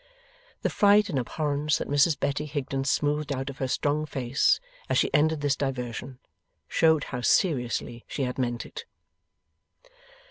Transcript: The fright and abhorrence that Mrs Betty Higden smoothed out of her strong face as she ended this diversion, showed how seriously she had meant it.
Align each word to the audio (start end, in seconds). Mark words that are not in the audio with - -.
The 0.63 0.71
fright 0.71 1.09
and 1.09 1.19
abhorrence 1.19 1.77
that 1.77 1.87
Mrs 1.87 2.19
Betty 2.19 2.47
Higden 2.47 2.85
smoothed 2.85 3.31
out 3.31 3.51
of 3.51 3.59
her 3.59 3.67
strong 3.67 4.07
face 4.07 4.59
as 4.89 4.97
she 4.97 5.13
ended 5.13 5.41
this 5.41 5.55
diversion, 5.55 6.17
showed 6.67 7.03
how 7.13 7.21
seriously 7.21 8.03
she 8.07 8.23
had 8.23 8.39
meant 8.39 8.65
it. 8.65 8.85